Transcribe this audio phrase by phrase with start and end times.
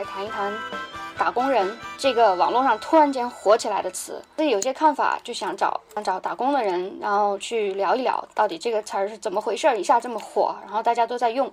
[0.00, 0.50] 来谈一谈
[1.18, 4.22] “打工人”这个网络上突然间火起来的词。
[4.38, 11.52] 自己有些看法，就想找想找打工的人，然后去聊一聊，到底这个词儿是怎么回事，一下这么火，然后大家都在用。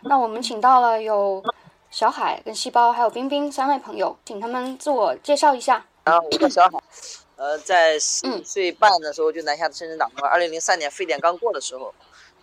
[0.00, 1.44] 那我们请到了有
[1.90, 5.84] 小海、跟细胞还有冰冰三位朋友，请他们自我介绍一下。
[6.04, 6.78] 啊，我叫小海，
[7.36, 10.26] 呃，在十五岁半的时候就南下深圳打工。
[10.26, 11.92] 二零零三年非典刚过的时候，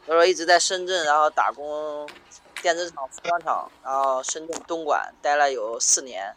[0.06, 2.08] 他说一直在深圳，然后打工，
[2.62, 6.34] 电子厂、服装厂，然后深圳东莞待了有四年，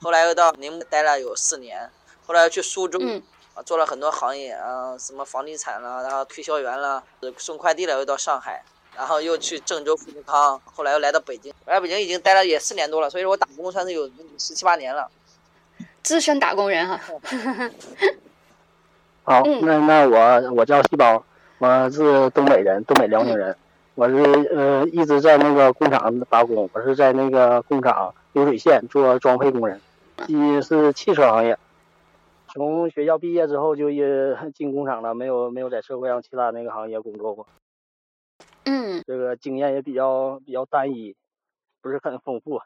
[0.00, 1.90] 后来又到宁波待了有四年，
[2.26, 2.98] 后来又去苏州，
[3.54, 7.02] 啊，做了很多行业，啊，什么房地产啦，然后推销员了，
[7.36, 8.62] 送快递了，又到上海。
[8.96, 15.06] 然后又去郑州富士康，后来又来到北京，来北京已经待了也四年多了，所以说我打工算是有十七八年了，
[16.02, 16.98] 资深打工人哈。
[19.22, 21.22] 好，那那我我叫细宝，
[21.58, 23.54] 我是东北人，东北辽宁人，
[23.96, 24.14] 我是
[24.54, 29.80] 呃一直在那个工厂打工，我是在那个工厂流水线做装配工人，
[30.28, 31.58] 一是汽车行业，
[32.48, 37.46] 从学校毕业之后就也进工厂了，没有没有在社会上其他那个行业工作过。
[38.64, 41.16] 嗯，这个经验也比较比较单一，
[41.80, 42.60] 不是很丰富。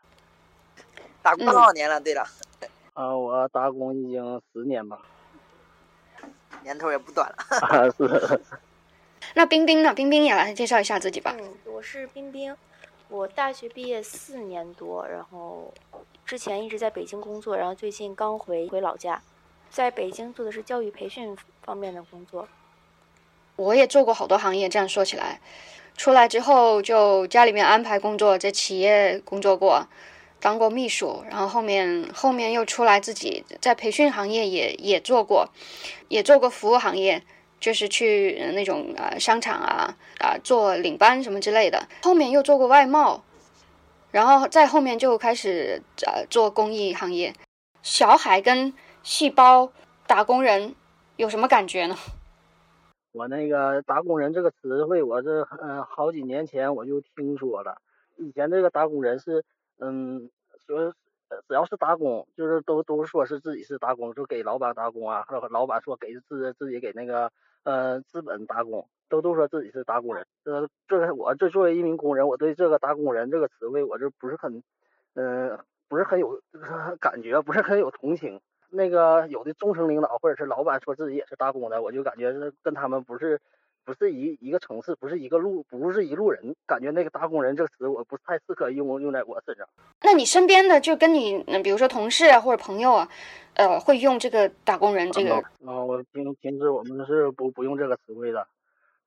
[1.23, 2.01] 打工多少年了？
[2.01, 2.25] 对了，
[2.95, 4.99] 啊，我打工已经十年吧，
[6.65, 7.37] 年头也不短了。
[7.61, 8.41] 啊，是。
[9.35, 9.95] 那冰冰呢？
[9.95, 11.37] 冰冰也来介绍一下自己吧。
[11.39, 12.57] 嗯，我是冰冰，
[13.09, 15.73] 我大学毕业四年多，然后
[16.27, 19.23] 之前一直在北京工作，然后最近刚回回老家，
[19.71, 22.49] 在北京做的是教育培训方面的工作。
[23.57, 25.41] 我也做过好多行业，这样说起来。
[25.97, 29.87] 出来之后就家里面安排工作，在企业工作过，
[30.41, 35.51] 当过秘书，然后后面后面又出来自己在培训行业也也做过，
[36.09, 37.23] 也做过服务行业，
[37.61, 41.87] 就是去那种呃商场啊啊做领班什么之类的。
[42.03, 43.23] 后面又做过外贸，
[44.11, 47.33] 然后再后面就开始呃做公益行业。
[47.83, 48.73] 小海跟
[49.03, 49.73] 细胞
[50.07, 50.75] 打工人
[51.17, 51.97] 有什么感觉呢？
[53.13, 57.81] 我那个打工人这个词汇，我这嗯好几年前我就听说了。
[58.17, 59.45] 以前这个打工人是
[59.79, 60.31] 嗯
[60.67, 60.93] 说
[61.49, 67.33] 只要是打工，就是都都说是自己是打工，就给老板打工啊，或者老板说给自自己给那个
[67.65, 70.27] 呃资本打工，都都说自己是打工人。
[70.45, 74.63] 这这我这作为一名工人，我对这个打工人这个词汇，我就不是很
[75.15, 76.41] 呃不是很有
[77.01, 78.41] 感觉，不是很有同情。
[78.73, 83.41] 那个有的中层领导或者是老板说自己也是打工的，我就感觉是跟他们不是
[83.91, 86.55] 不是一一个城市，不是一个路，不是一路人。
[86.65, 89.67] 感觉那个打工人这个词，我不太适合用用在我身上。
[90.03, 93.09] 那你身边的就跟你，比如说同事啊或者朋友啊，
[93.55, 95.35] 呃，会用这个打工人这个？
[95.35, 98.47] 啊，我平平时我们是不不用这个词汇的，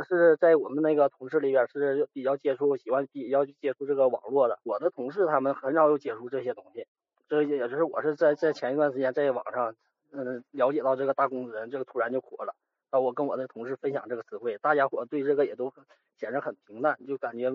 [0.05, 4.59] 是在我们那个同事里边是比较接触，喜欢比较接触这个网络的。
[4.63, 6.85] 我的同事他们很少有接触这些东西。
[7.29, 9.73] 这也就是我是在在前一段时间在网上，
[10.11, 12.53] 嗯，了解到这个打工人，这个突然就火了。
[12.93, 15.73] 啊，我跟我的同事分享这个词汇，大家伙对这个也都
[16.19, 17.51] 显得很平淡，就感觉，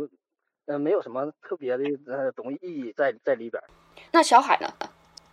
[0.66, 3.62] 嗯，没有什么特别的呃东西意义在在里边。
[4.10, 4.69] 那小海呢？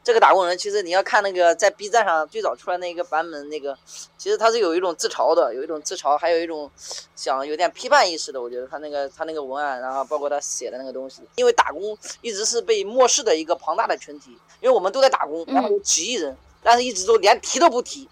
[0.04, 3.76] 这个打工人其实你要看那个在 B 站上最早出来那个版本，那个
[4.16, 6.70] 其实他是有一种自嘲的，有一种自嘲，还有一种
[7.16, 8.40] 想有点批判意识的。
[8.40, 18.08] 我觉得他那个他那个文案，然后包括他写的那个东西，因为打工一直是被漠视的一个庞大的群体，因为我们都在打工，然后有几亿人，但是一直都连提都不提。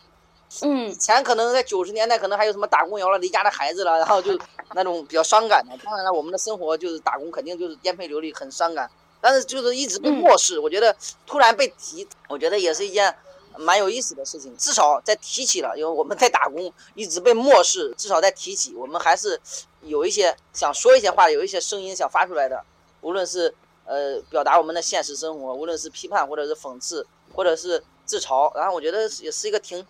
[0.61, 4.37] 嗯，以前可能在九十年代可能还有什么打工摇了离家的孩子了，然后就
[4.75, 5.75] 那种比较伤感的。
[5.83, 8.89] 当然了，我们的生活就是打工，肯定就是颠沛流离，很伤感。
[9.19, 13.15] 但是就是一直被漠视，我觉得突然被提，我觉得也是一件
[13.57, 14.55] 蛮有意思的事情。
[14.57, 19.39] 至少在提起了，因为我们在打工一直被漠视，至少在提起，我们还是
[19.81, 22.63] 有一些想说一些话，有一些声音想发出来的。
[23.01, 23.53] 无论是
[23.85, 29.85] 呃表达我们的现实生活，无论是批判或者是讽刺，或者是自嘲，然后我觉得也是一个挺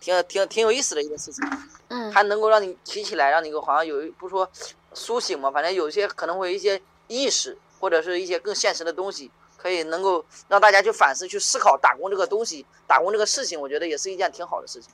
[0.00, 1.44] 挺挺挺有意思的一个事情。
[1.88, 4.50] 嗯，还能够让你提起来，让你好像有一不说
[4.92, 7.56] 苏醒嘛，反正有些可能会有一些意识。
[7.80, 14.88] 或者是一些更现实的东西，可以能够让大家去反思、去思考打工这个东西、打工这个事情，我觉得也是一件挺好的事情。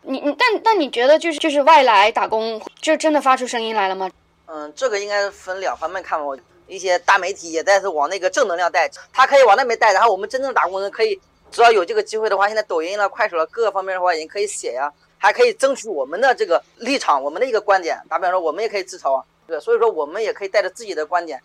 [0.00, 4.10] 你你但但你觉得就是就是外来打工就真的发出声音来了吗？
[4.46, 6.24] 嗯，这个应该分两方面看吧。
[6.66, 11.20] 一些大媒体也在是往那个正能量带，他可以往那边带，然后我们真正的打工人可以，
[11.54, 17.96] 只要有这个机会的话，现在抖音了、快手了，各个方面的话也可以写呀，还可以争取我们的这个立场、我们的一个观点。
[18.08, 21.40] 打比方说，我们也可以自嘲啊，对，所以说我们也可以带着自己的观点。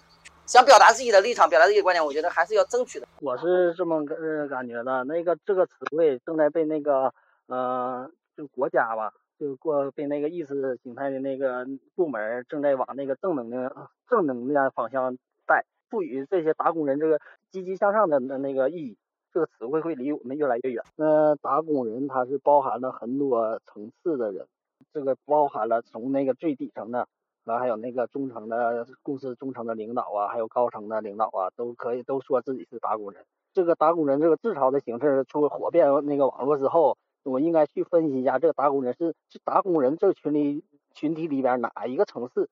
[0.48, 3.08] 想表达自己的立场，表达自己的观点，我觉得还是要争取的。
[3.22, 7.14] 我是这么个感觉的，那个这个词汇正在被那个
[7.46, 15.16] 呃，就国家吧，就过被那个意识形态的那个部门正在往那个正能量、正能量方向
[15.46, 15.64] 带。
[15.92, 17.20] 赋予这些打工人这个
[17.52, 18.98] 积极向上的那那个意义，
[19.34, 20.84] 这个词汇会离我们越来越远。
[20.96, 24.48] 那打工人他是包含了很多层次的人，
[24.94, 27.08] 这个包含了从那个最底层的，
[27.46, 33.24] 然后还有那个中层的公司中层的领导啊，还有高层的领导啊，都可以都说自己是打工人。
[33.54, 42.48] 这个打工人这个自嘲的形式出火遍那个网络之后，我应该去分析一下，这个打工人是是打工人这个群里群体里边哪一个层次，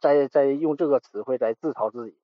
[0.00, 2.16] 在在用这个词汇在自嘲自己。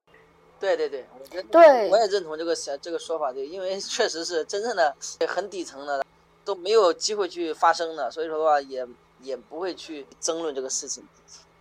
[0.64, 1.90] 对对对，我觉得对。
[1.90, 4.96] 我也认同这个想这个说法，对，因为确实是真正的
[5.28, 6.02] 很底层的
[6.44, 8.86] 都没有机会去发声的，所以说的话也
[9.20, 11.06] 也不会去争论这个事情，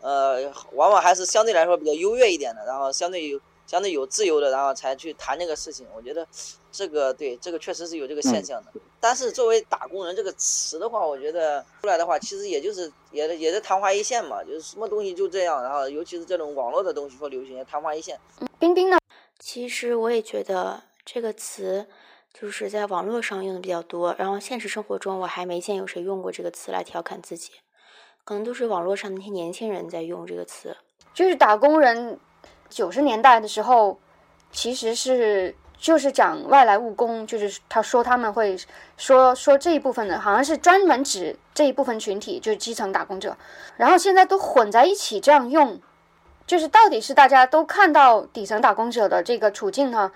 [0.01, 5.88] 呃，往往还是相对来说比较优越一点的，然后相对有相对有自由的，然后才去谈这个事情。
[5.95, 6.27] 我觉得
[6.71, 8.71] 这个对这个确实是有这个现象的。
[9.00, 18.19] 但是作为“打工人”这个词的话，我觉得出来的话，其实也就是也也是昙花一现嘛，就是什么东西就这样，然后尤其是这种网络的东西说流行，昙花一现。
[18.60, 18.98] 冰冰呢？
[19.39, 21.86] 其实我也觉得这个词
[22.33, 27.51] 就是在网络上用的比较多，然后现实生活中我还没见有谁用过这个词来调侃自己，
[28.24, 30.77] 可能都是网络上那些年轻人在用这个词。
[31.13, 32.18] 就是打工人，
[32.73, 33.97] 九十年代的时候，
[34.51, 38.57] 其实是就是讲外来务工，就是他说他们会
[38.97, 43.37] 说说这一部分的，好像是专门指这一部分群体，就是基层打工者，
[43.77, 45.79] 然后现在都混在一起这样用，
[46.47, 50.11] 就是到底是大家都看到底层打工者的这个处境呢，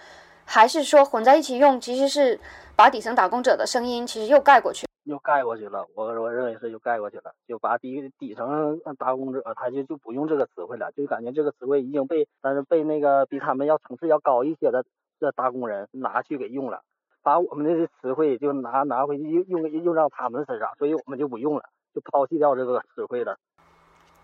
[0.46, 2.40] 还是说混在一起用，其实是
[2.76, 4.88] 把底层打工者的声音其实又盖过去？
[5.08, 14.84] 又盖过去了，我我认为是又盖过去了，就把底底层打工者他就就不用这个词汇了，就感觉这个词汇已经被但是被那个比他们要层次要高一些的
[15.20, 16.82] 这打工人拿去给用了，
[17.24, 21.64] 把我们的词汇就拿拿回去用用用到他们身上，所以我们就不用了，
[21.96, 23.38] 就抛弃掉这个词汇了。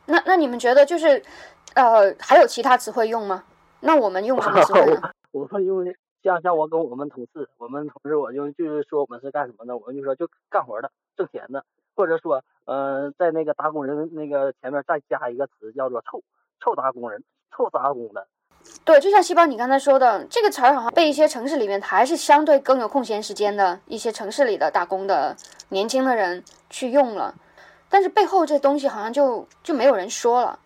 [0.06, 1.24] 那那你们觉得就是，
[1.76, 3.46] 呃，还有其他词汇用吗？
[3.80, 5.12] 那我们用什么词汇呢？
[5.32, 5.84] 我们用
[6.24, 11.64] 像像我跟我们同事，我们同事我就就是说我们是干什么的，我们就说就干活的，挣钱的，
[11.96, 16.24] 或者说呃在那个打工人那个前面再加一个词叫做臭
[16.62, 18.26] 臭打工人，臭打工的。
[18.86, 25.36] 对，就像细胞你刚才说的，这个词儿好像被一些城市里面还是相对更有空闲时间的一些城市里的打工的
[25.68, 27.36] 年轻的人去用了，
[27.90, 30.58] 但是背后这东西好像就就没有人说了。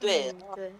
[0.00, 0.72] 对，嗯对，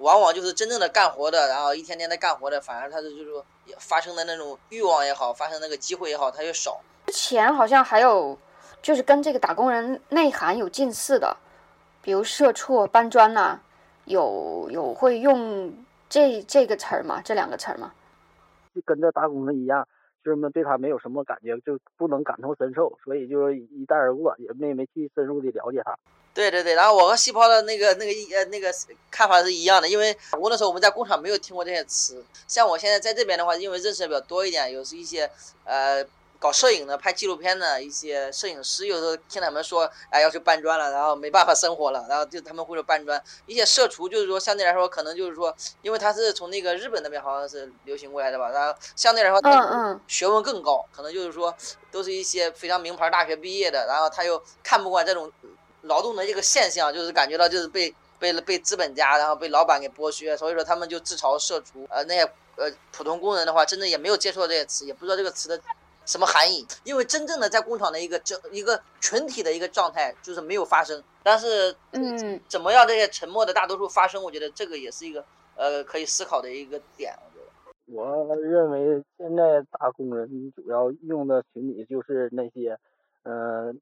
[0.00, 3.44] 往往就是真正的干活的，然后一天天的干活的，反而他的就是说
[3.78, 6.80] 发生的那种欲望也好，发生那个机会也好，他就少。
[7.06, 8.38] 之前好像还有
[8.82, 11.36] 就是跟这个打工人内涵有近似的，
[12.02, 13.60] 比如社畜、搬砖呐、
[14.06, 15.72] 有有会用
[16.08, 17.20] 这这个词儿吗？
[17.24, 17.92] 这两个词儿吗？
[18.74, 19.86] 就跟这打工人一样，
[20.24, 25.96] 就是们对他没有什么感觉，就不能感同身受，所以就是一带而过，也没没去深入的了解他。
[26.32, 28.72] 对对对，然后我和细胞的那个那个一呃那个
[29.10, 35.28] 看法是一样的，因为打工的时候我们在工厂没有听过这些词，像我现在在这边的话，因为认识的比较多一点，有是一些
[35.64, 36.04] 呃
[36.40, 43.22] 搞摄影的、拍纪录片的一些摄影师，有时候听他们说，哎要去搬砖了，然后没办法生活了，然后就他们会说搬砖。
[43.46, 51.54] 一些社畜就是说相对来说可能就是说，因为他是从那个日本那边好像是流行过来的吧，然后相对来说嗯嗯，学问更高，可能就是说
[51.92, 55.30] 都是一些非常名牌大学毕业的，然后他又看不惯这种。
[55.84, 61.86] 劳动的这个现象，就是感觉到就是被被被资本家，然后被老板给剥削，所以说他们就自嘲社畜。
[61.88, 62.20] 呃，那些
[62.56, 65.58] 呃普通工人的话，真的也没有接触到这些词，也不知道这个词的
[66.04, 66.66] 什么含义。
[66.84, 71.02] 因为真正的在工厂的一个整一个群体的一个状态，就是没有发生。
[71.22, 74.22] 但是，嗯，怎么样这些沉默的大多数发生？
[74.22, 75.24] 我觉得这个也是一个
[75.56, 77.12] 呃可以思考的一个点。
[77.22, 82.78] 我觉得，我认为现在打工人主要用的群体就是那些，
[83.22, 83.74] 呃，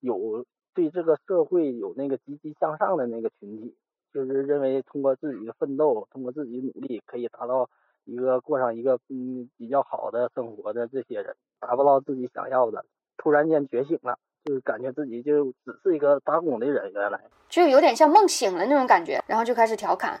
[0.00, 0.44] 有。
[0.76, 3.72] 对这个社会有那个积极向上的那个群体，
[4.12, 7.70] 就是认为通过自己的奋斗，通过自己努力，可以达到
[8.04, 12.84] 一个过上一个嗯比较好的生活的这些人，达不到自己想要的，
[13.16, 20.20] 突然间觉醒了，就是感觉自己就只是一个打工的人，原来就有点像梦醒了那种感觉，然后就开始调侃，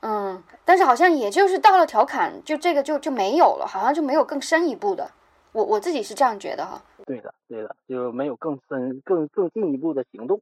[0.00, 5.10] 嗯，但是好像也就是到了调侃，就这个就就没有了，好像就没有更深一步的。
[5.52, 6.82] 我我自己是这样觉得哈。
[7.06, 10.40] 对的，对的，就没有更深、更更进一步的行动。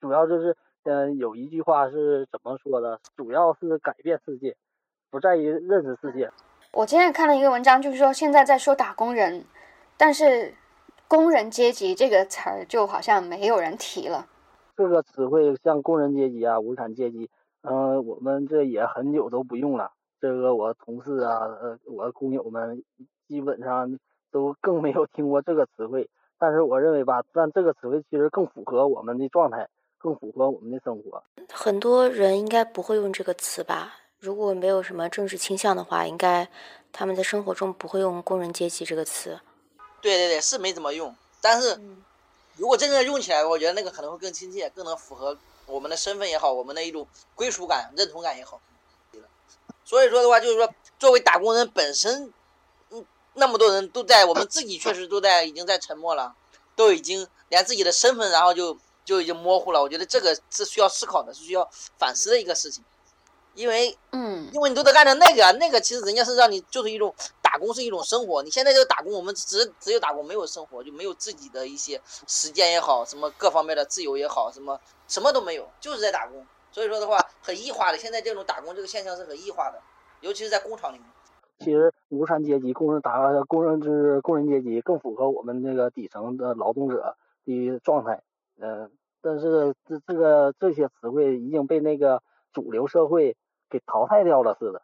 [0.00, 3.00] 主要就是，嗯，有一句话是怎么说的？
[3.16, 4.54] 主要是改变世界，
[5.14, 6.28] 不在于认识世界。
[6.72, 9.44] 我今天看了一个文章，就是说现在在说打工人，
[9.96, 10.52] 但是
[11.06, 14.26] 工人阶级这个词儿就好像没有人提了。
[14.76, 17.30] 这个词汇像工人阶级啊、无产阶级，
[17.62, 19.92] 嗯，我们这也很久都不用了。
[20.20, 22.82] 这个我同事啊，呃，我工友们
[23.28, 23.96] 基本上。
[24.32, 31.22] 都更没有听过这个词汇，但是我认为吧，但这个词汇其实更符合我们的状态，更符合我们的生活。
[31.52, 33.92] 很多人应该不会用这个词吧？
[34.24, 36.48] 如果没有什么政治倾向的话，应该
[36.90, 39.38] 他们在生活中不会用“工人阶级”这个词。
[40.00, 41.14] 对对对，是没怎么用。
[41.42, 41.78] 但是
[42.56, 48.58] 如果真正用起来，我觉得那个可能会更亲切，更能符合我们的身份也好，我们的一种归属感、认同感也好。
[49.84, 52.32] 所以说的话，就是说，作为打工人本身，
[52.88, 53.04] 嗯，
[53.34, 56.34] 那么多人都在，我们自己确实都在，已经在沉默了，
[56.74, 59.82] 都已经连自己的身份，然后就就已经模糊了。
[59.82, 62.82] 我觉得这个是需要思考的，是需要反思的一个事情。
[63.54, 68.42] 因为，嗯，因为你都得干成那个，那个其实人家是让你就是一种打工，是一种生活。
[68.42, 76.44] 你现在这个打工，我们只只有打工，没有生活，就没有自己的一些时间也好，什么各方面的自由也好，什么什么都没有，就是在打工。
[76.72, 77.98] 所以说的话，很异化的。
[77.98, 79.80] 现在这种打工这个现象是很异化的，
[80.20, 81.06] 尤其是在工厂里面。
[81.60, 88.20] 其实无产阶级、工人打工人就是工人阶级，更符合我们这个底层的劳动者的状态。
[88.60, 88.90] 嗯，
[89.22, 92.20] 但是这这个这些词汇已经被那个
[92.52, 93.36] 主流社会。
[93.74, 94.80] 给淘汰掉了似的，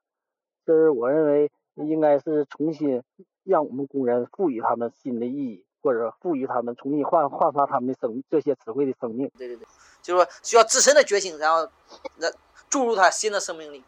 [0.66, 3.00] 这是我认为应该是重新
[3.44, 9.30] 让我们工人赋予他们新的意义，或者赋予他们重新焕焕发他们的生这些词汇的生命。
[9.38, 9.64] 对对对，
[10.02, 11.70] 就是说需要自身的觉醒，然后
[12.16, 12.26] 那
[12.68, 13.84] 注入他新的生命力。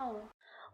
[0.00, 0.22] 嗯，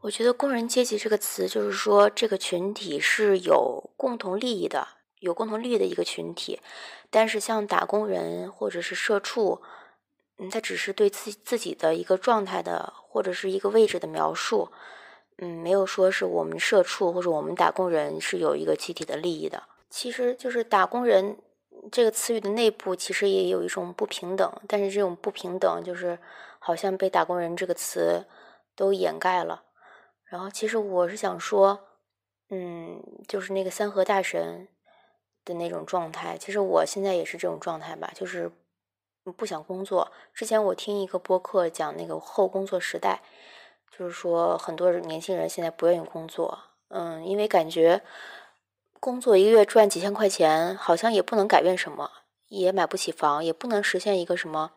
[0.02, 4.87] 我觉得“工人阶级”这个词，就是说这个群体是有共同利益的，
[5.19, 6.61] 有共同利益的一个群体。
[7.11, 9.61] 但是像打工人或者是社畜。
[10.38, 14.69] 嗯，他只是对自自己的一个状态的或者是一个位置的描述，
[15.38, 19.62] 嗯，没有说是我们社畜或者我们打工人是有一个集体的利益的。
[19.88, 21.38] 其实就是打工人
[21.93, 26.19] 这个词语的内部其实也有一种不平等，但是这种不平等就是
[26.59, 28.26] 好像被打工人这个词
[28.75, 29.62] 都掩盖了。
[30.25, 31.79] 然后其实我是想说，
[32.50, 34.67] 嗯，就是那个三和大神
[35.45, 38.50] 的那种状态，其实我现在也是这种状态吧，就是。
[39.33, 40.12] 不想工作。
[40.33, 43.23] 之前我听一个播客讲那个后工作时代，
[43.90, 48.02] 就是说很多年轻人现在不愿意工作，嗯，因为感觉
[49.00, 52.11] 工作一个月赚几千块钱，好像也不能改变什么，
[52.49, 54.73] 也买不起房，也不能实现一个什么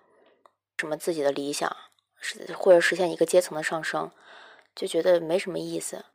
[0.77, 1.75] 什么自己的理想，
[2.19, 4.11] 是或者实现一个阶层的上升，
[4.75, 6.05] 就觉得没什么意思。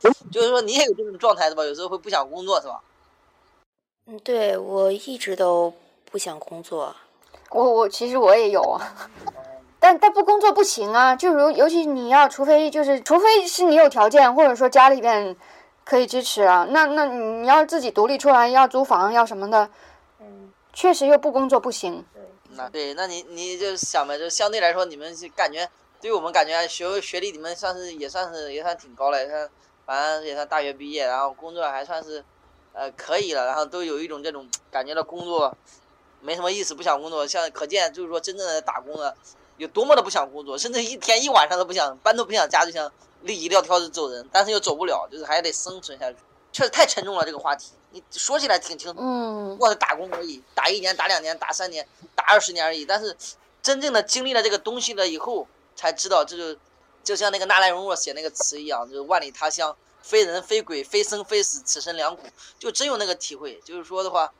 [0.32, 1.64] 就是说你也有这种状态是吧？
[1.64, 2.82] 有时候会不想工作是吧？
[4.06, 6.94] 嗯，对我一直都不想工作。
[7.50, 8.94] 我我其实我也有啊，
[9.80, 15.34] 但但不工作不行啊，就如尤其你要，除非就是除非是你有条件，或者说家里边
[15.84, 19.70] 可以支持啊，那那你要自己独立出来，要租房要什么的，
[20.20, 22.04] 嗯，确实又不工作不行。
[22.50, 25.66] 那对，那你你就想呗，就相对来说，你们感觉
[26.00, 29.48] 对于我们感觉学学历，你们算是也算是也算挺高了，也算
[29.86, 32.22] 反正也算大学毕业，然后工作还算是
[32.72, 35.56] 呃可以了，然后都有一种这种感觉到工作。
[36.20, 37.26] 没什么意思，不想工作。
[37.26, 39.16] 像可见，就是说真正的打工的
[39.56, 42.90] 有多么的不想工作，甚至一天一晚上都不想，班都不想加，就想
[43.22, 44.28] 立一撂挑子走人。
[44.32, 46.18] 但是又走不了，就是还得生存下去。
[46.52, 47.72] 确实太沉重了这个话题。
[47.90, 52.84] 你说起来挺轻松，嗯，过是打工而已，打一年、打两年、打三年、打二十年而已。
[52.84, 53.16] 但是
[53.62, 56.60] 真正的经历了这个东西了以后，才知道，这就
[57.02, 62.22] 就像那个纳兰容若写那个词一样，就是万里他乡，非人非鬼，非生非死，此生两苦。
[62.58, 64.32] 就真有那个体会，就是说的话。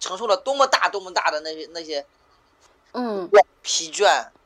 [0.00, 2.04] 承受了多么大、多么大的那些那些，
[2.94, 3.30] 嗯，
[3.62, 4.04] 疲倦，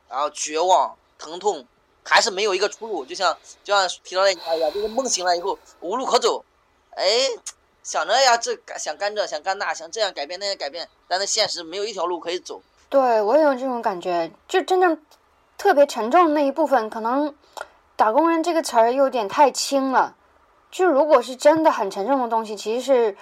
[0.09, 1.65] 然后绝望、疼痛，
[2.03, 3.05] 还是没有一个出路。
[3.05, 6.43] 就像就像提到那句话一样，就是梦醒了以后无路可走。
[6.91, 7.05] 哎，
[7.81, 12.61] 想着呀，这想干这，想干那，想这样改变那样改变，但是现实没有一条路可以走。
[12.89, 15.01] 对我也有这种感觉，就真正
[15.57, 17.33] 特别沉重的那一部分，可能
[17.95, 20.15] “打工人”这个词儿有点太轻了。
[20.69, 23.17] 就如果是真的很沉重的东西，其实是。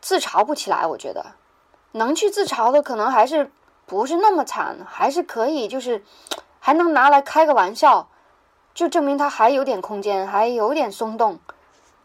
[0.00, 1.34] 自嘲不起来，我觉得
[1.92, 3.50] 能去自嘲的，可能还是
[3.86, 6.04] 不是那么惨，还是可以，就是
[6.60, 8.08] 还能拿来开个玩笑，
[8.74, 11.38] 就证明他还有点空间，还有点松动。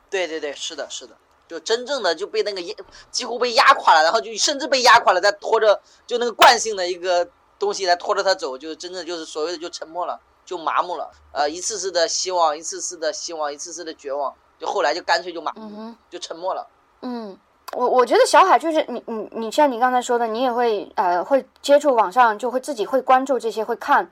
[0.10, 1.16] 对对对，是的，是的，
[1.48, 2.76] 就真正的就被那个压，
[3.12, 7.28] 几乎被压垮了，然后就甚至被压垮了，再拖着就那个惯性的一个
[7.60, 11.12] 东西来拖着他走，就真的就是所谓的就沉默了，就麻木了。
[11.32, 16.68] 呃，一次次的希望，一次次的希望，一次次的绝望，就后来就干脆就麻木，就沉默了。
[17.02, 17.38] 嗯。
[17.76, 24.12] 我我觉得小海就是你你你像你刚才说的，你也会呃会接触网上，就会自己会关注这些，会看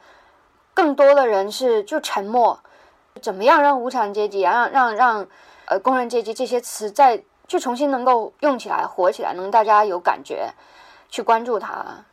[0.73, 2.59] 更多的人是就沉默，
[3.21, 5.27] 怎么样让无产阶级让让让
[5.65, 10.51] 呃工人阶级这些词再就重新能够用起来火起来，能大家有感觉
[11.09, 12.05] 去关注它。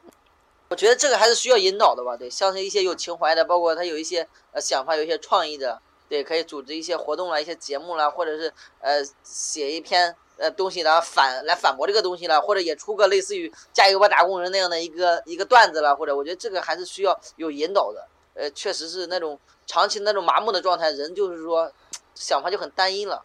[0.69, 10.15] 我觉得这个还是需要引导的吧，对，像是一些有情怀的，包括他有一些呃想法，有一些创意的，对，可以组织一些活动啦，一些节目啦，或者是呃写一篇。
[10.39, 18.07] 呃，东西呢反来反驳这个东西了，或者也出个类似于加油吧打工人那样的一个一个段子了，或者我觉得这个还是需要有引导的。
[18.35, 21.73] 呃，确实是那种长期那种麻木的状态，人就是说
[22.15, 23.21] 想法就很单一了。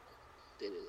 [0.58, 0.88] 对对对。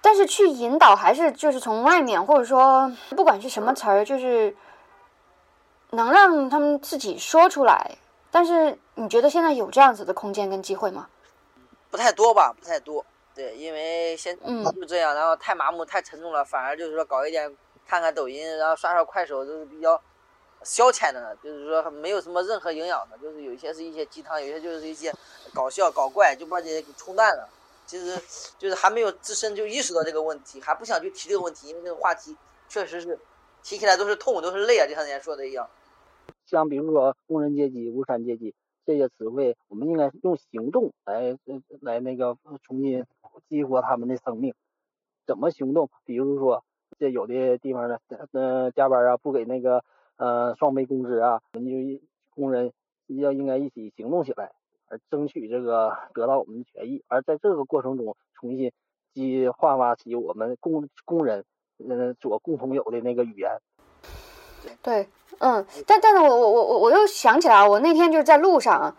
[0.00, 4.56] 但是去引导还是就是从外面，或者说不管是什么词儿，就是
[5.90, 7.98] 能让他们自己说出来。
[8.30, 11.08] 但是你觉得现在有这样子的空间跟机会吗？
[11.90, 13.04] 不太多吧，不太多。
[13.38, 20.02] 对，因为现嗯就这样，然后太麻木、太沉重了，反而就是说搞一点看看抖音，然后刷刷快手，都是比较
[20.64, 25.14] 消遣的，就是说没有什么任何营养的，就是有一些是一些鸡汤，有些就是一些
[25.54, 27.48] 搞笑搞怪，就把这些给冲淡了。
[27.86, 28.20] 其实
[28.58, 32.36] 就是还没有自身就意识到这个问题，还不想去提这个问题，因为这个话题
[32.68, 33.16] 确实是
[33.62, 35.70] 提起来都是痛，都是泪啊，就像人家说的一样。
[36.44, 38.54] 像比如说工人阶级、无产阶级
[38.84, 43.06] 这些词汇，我们应该用行动来呃来那个重新
[43.48, 44.54] 激活他们的生命。
[45.26, 45.90] 怎么行动？
[46.04, 46.64] 比如说，
[46.98, 47.98] 这有的地方呢，
[48.32, 49.84] 呃，加班啊，不给那个
[50.16, 52.00] 呃双倍工资啊，我们就
[52.34, 52.72] 工人
[53.06, 54.52] 要应该一起行动起来，
[54.88, 57.04] 而争取这个得到我们的权益。
[57.08, 58.72] 而在这个过程中，重新
[59.12, 61.44] 激焕发起我们工工人
[61.88, 63.50] 呃所共同有的那个语言。
[64.82, 65.08] 对，
[65.40, 68.96] 嗯，但但是我我我我我又想起来，我那天就是在路上，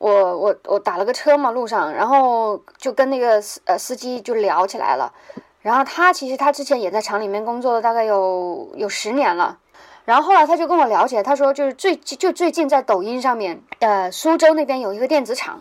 [0.00, 5.12] 我我我打了个车嘛，路上，然后就跟那个司呃司机就聊起来了，
[5.60, 9.58] 然后他其实他之前也在厂里面工作了，大概有有十年了，
[10.06, 15.60] 然后后来他就跟我聊起来，他说就是最就最近在抖音上面，呃，苏州那边有一个电子厂，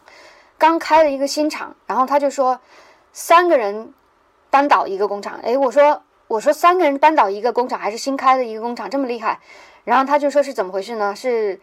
[0.58, 2.62] 刚开了一个新厂，然后他就说
[3.12, 3.94] 三个人
[4.50, 6.02] 扳倒一个工厂，诶，我说。
[6.30, 9.40] 我说三个人扳倒一个工厂，还是新开的一个工厂这么厉害？
[9.84, 11.16] 然后他就说是怎么回事呢？
[11.16, 11.60] 是，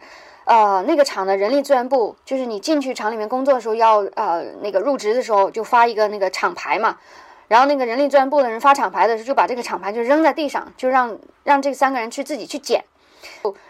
[0.47, 6.97] 呃，那个厂的人力资源部，就是你进去厂里面工作的时候要呃那个入职的时候就发一个那个厂牌嘛，
[7.49, 12.85] 然后那个人力资源部的人发厂牌的时候就把这个厂牌就扔在地上，就让让这三个人去自己去捡，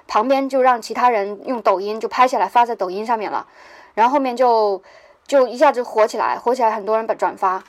[0.07, 3.47] 旁边就让其他人用抖音就拍下来发在抖音上面了，
[3.95, 4.79] 然后后面就
[5.25, 7.63] 就一下子火起来，火起来很多人把转发，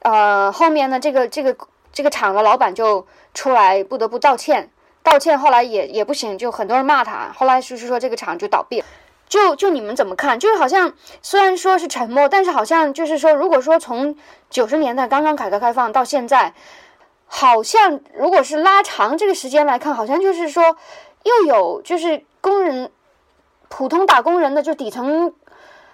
[0.00, 1.56] 呃，后面呢这个这个。
[1.94, 4.70] 这个厂的老板就出来不得不道歉，
[5.02, 7.32] 道歉后来也也不行，就很多人骂他。
[7.34, 8.86] 后来就是说这个厂就倒闭了。
[9.28, 10.38] 就就你们怎么看？
[10.38, 14.16] 就是好像虽然说是沉默，但是好像就是说，如果说从
[14.50, 16.54] 九十年代刚刚改革开放到现在，
[17.26, 20.76] 好像如果是拉长这个时间来看，好像就是说
[21.22, 22.90] 又有就是工人
[23.68, 25.34] 普通打工人的就底层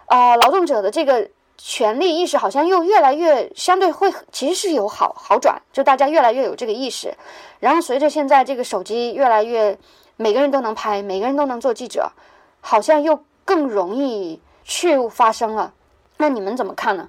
[0.06, 1.30] 啊、呃、劳动者的这个。
[1.60, 7.12] 权利意识好像又越来越相对会，其实是有好好转，就大家越来越有这个意识。
[7.58, 9.76] 然后随着现在这个手机越来越，
[10.16, 12.12] 每个人都能拍，每个人都能做记者，
[12.60, 15.74] 好像又更容易去发生了。
[16.16, 17.08] 那你们怎么看呢？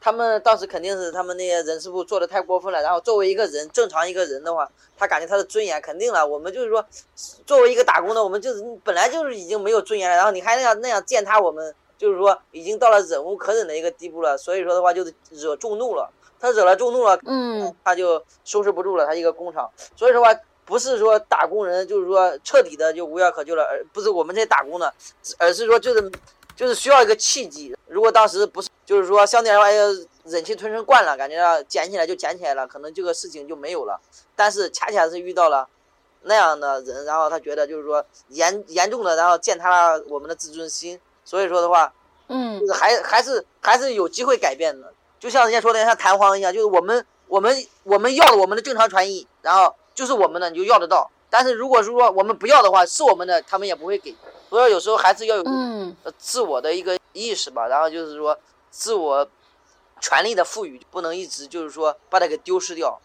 [0.00, 2.80] 他们当时肯定是他们那些人事部做的太过分了。
[2.80, 6.26] 然后作为一个人，正常一个人的话，他感觉他的尊严肯定了。
[6.26, 6.82] 我们就是说，
[7.46, 11.74] 作为一个打工的，我们就是本来就是已经没有尊严了，然后你还那样那样践踏我们。
[12.04, 16.10] 就是说，已经到了忍无可忍的一个地步了，所以说的话，就是惹众怒了。
[16.38, 19.06] 他惹了众怒了，嗯，他就收拾不住了。
[19.06, 20.28] 他一个工厂，所以说话
[20.66, 24.92] 不是说打工人就是说彻底的就无药可救了，而不是我们这些打工的，
[25.38, 26.12] 而是说就是
[26.54, 27.74] 就是需要一个契机。
[27.86, 33.98] 如果当时不是，就是说相对来说忍气吞声惯了，感觉到捡起来就捡起来了，可能这个事情就没有了。
[34.36, 35.66] 但是恰恰是遇到了
[36.24, 41.00] 那样的人，然后他觉得就是说严严重的，然后践踏了我们的自尊心。
[41.24, 41.92] 所以说的话，
[42.28, 54.14] 嗯，就是还还是还是有机会改变的，就像人家说的像弹簧一样，就是我们我们我们要了我们的正常权益，然后就是我们的你就要得到，但是如果说我们不要的话，是我们的他们也不会给，
[54.50, 55.96] 所以有时候还是要有嗯。
[56.18, 58.38] 自我的一个意识吧，然后就是说
[58.70, 59.26] 自我
[60.00, 63.00] 权利的赋予，不能一直就是说把它给丢失掉。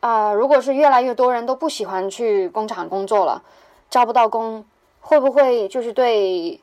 [0.00, 3.42] 啊、如果是越来越多人都不喜欢去工厂工作了，
[3.88, 4.64] 招不到工，
[5.00, 6.60] 会不会就是对？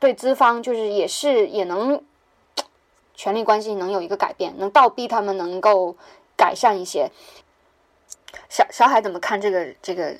[0.00, 2.02] 对资方就是也是也能
[3.14, 5.96] 权力关系能有一个改变，能倒逼他们能够
[6.36, 7.10] 改善一些。
[8.48, 10.14] 小小海怎么看这个这个？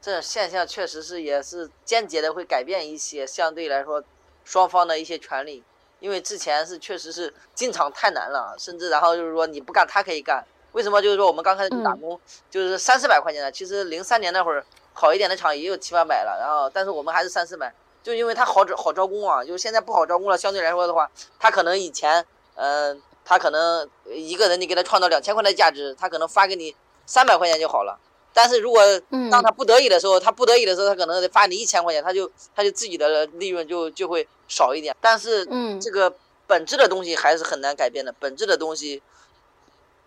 [0.00, 4.02] 这种现象确实是也是间接的会改变一些相对来说
[4.44, 5.62] 双方的一些权利，
[6.00, 17.74] 因为之前是确实是进厂太难了，甚至然后就是说你不干他可以干，为什么就是说我们刚开始去打工、就是三四百块钱的，其实零三年那会儿好一点的厂也有七八百了，然后但是我们还是三四百。
[18.04, 20.36] 就因为他好找好招工啊，就是现在不好招工了。
[20.36, 27.98] 相对来说的话，他可能以前，嗯、他可能一个人你给他创造两千块的价值，他可能发给你三百块钱就好了。
[28.34, 34.94] 但是如果嗯当他不得已的时候，他不得已的时候，他可能得发你一千块钱，他就他就自己的利润就就会少一点。
[35.00, 36.14] 但是嗯这个
[36.46, 39.02] 本质的东西还是很难改变的，本质的东西，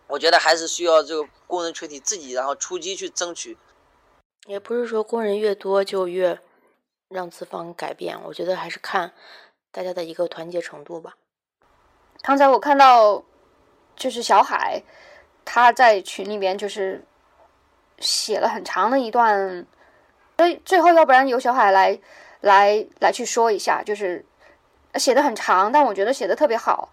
[0.06, 3.58] 我觉得还是需要这个工人群体自己然后出击去争取。
[4.46, 6.40] 也不是说工人越多就越
[7.10, 8.18] 让资方改变？
[8.24, 9.12] 我觉得还是看
[9.72, 11.16] 大家的一个团结程度吧。
[12.22, 13.24] 刚才我看到，
[13.96, 14.82] 就是小海
[15.46, 17.04] 他在群里边就是
[18.00, 19.66] 写了很长的一段，
[20.38, 21.98] 所以最后要不然由小海来
[22.42, 24.26] 来来去说一下，就是
[24.96, 26.90] 写的很长，但我觉得写的特别好，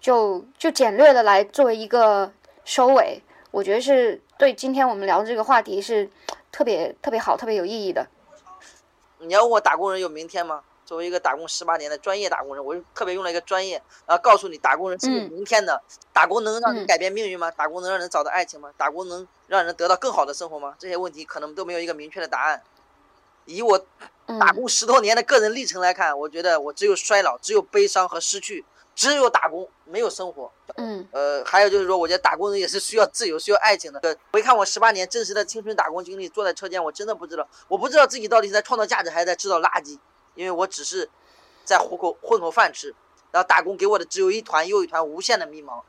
[0.00, 2.30] 就就简略的来作为一个
[2.64, 6.10] 收尾，我觉得是对今天我们聊的这个话题是
[6.52, 8.06] 特别特别好、特别有意义的。
[9.18, 10.62] 你要问我打工人有明天吗？
[10.86, 15.80] 作为一个打工十八年的专业打工人，我就特别用了一个专业，然后告诉你打工人是有明天的。
[16.12, 17.50] 打工能让你改变命运吗？
[17.50, 18.70] 打工能让人找到爱情吗？
[18.76, 20.74] 打工能让人得到更好的生活吗？
[20.78, 22.62] 这些问题可能都没有一个明确的答案。
[23.46, 23.78] 以我
[24.26, 30.50] 打工十多年的个人历程来看，我觉得我只有衰老，只有悲伤和失去，只有打工，没有生活。
[30.76, 34.00] 嗯，呃，还有就是说，我觉得打工人也是需要自由、需要爱情的。
[34.02, 39.98] 呃，回看我十八年真实的青春打工经历，坐在车间，我真的不知道，我不知道自己到底是在创造价值，还是在制造垃圾。
[40.34, 41.08] 因为我只是
[41.64, 42.94] 在糊口混口饭吃，
[43.30, 45.80] 然后打工给我的只有一团又一团无限的迷茫。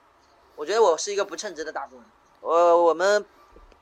[0.55, 2.07] 我觉得我是一个不称职的打工人。
[2.41, 3.25] 呃，我们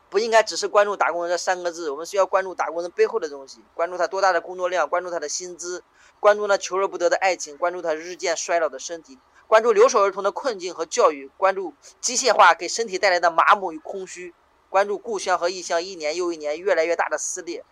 [0.09, 5.83] 不应该只是关注打工人这三个字，我们需要关注打工人背后的东西，关注他多大的工作量，关注他的薪资，
[6.23, 14.33] 关注那求而不得的爱情，关注他日渐衰老的身体，关注留守儿童的困境和教育，关注机械化给身体带来的麻木与空虚，
[14.69, 17.65] 关注故乡和异乡一年又一年越来越大的撕裂。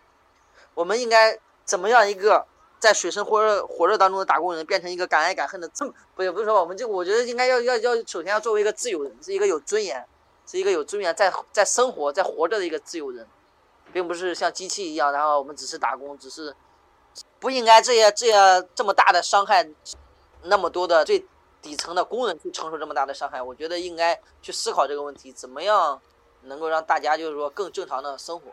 [0.74, 2.46] 我们应该怎么样一个？
[2.78, 10.04] 在水深火热火热当中的打工人变成一个敢爱敢恨的这么不也不是说我们就我觉得应该要要要首先要作为一个自由人，是一个有尊严，
[10.44, 13.24] 是一个有尊严在在生活在活着的一个自由人，
[13.92, 16.52] 并不是像机器一样，然后我们只是打工，只是
[17.40, 19.68] 不应该这些这些这么大的伤害，
[20.42, 21.24] 那么多的最
[21.60, 23.40] 底层的工人去承受这么大的伤害。
[23.42, 26.00] 我觉得应该去思考这个问题，怎么样
[26.42, 28.50] 能够让大家就是说更正常的生活，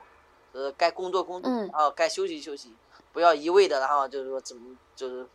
[0.54, 2.76] 呃，该工作工作啊，该休息休息。
[3.12, 5.28] 不要一味的，然后就是说怎么就是，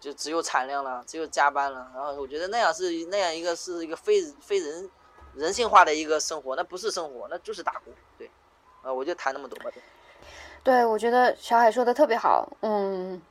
[0.00, 4.90] 就只有产量了，只有加班了，然后我觉得那样是那样一个是一个非非人
[5.34, 7.92] 人性化的一个生活，那不是生活，那就是打工。
[8.16, 8.30] 对，
[8.82, 9.70] 啊，我就谈那么多吧。
[9.70, 9.82] 对，
[10.68, 13.22] 对我觉得小海说的特别好，嗯，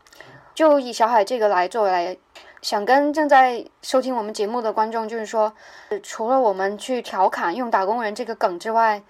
[0.55, 2.17] 就以小海这个来作为来，
[2.63, 5.53] 想跟正在收听我们节目的观众，就是说，
[6.01, 9.03] 除了我们去调侃用打工人这个梗之外，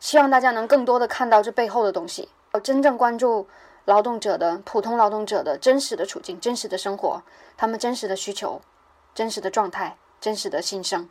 [0.00, 2.28] 希望大家能更多的看到这背后的东西。
[2.54, 3.46] 要真正关注
[3.84, 7.22] 劳动者的普通劳动者的真实的处境、真实的生活，
[7.56, 8.60] 他们真实的需求、
[9.14, 11.08] 真实的状态、真实的心声。